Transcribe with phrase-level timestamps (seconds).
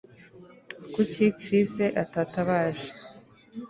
[0.93, 1.71] Kuki Chris
[2.03, 2.87] atatabaje